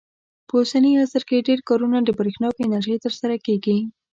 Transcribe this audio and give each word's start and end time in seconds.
په 0.47 0.53
اوسني 0.59 0.91
عصر 1.03 1.23
کې 1.29 1.45
ډېر 1.47 1.59
کارونه 1.69 1.97
د 2.03 2.09
برېښنا 2.19 2.49
په 2.53 2.61
انرژۍ 2.67 2.95
ترسره 3.05 3.35
کېږي. 3.45 3.77